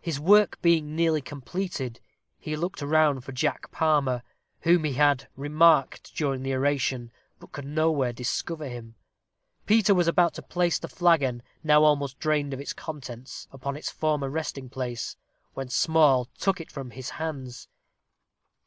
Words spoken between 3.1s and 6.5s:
for Jack Palmer, whom he had remarked during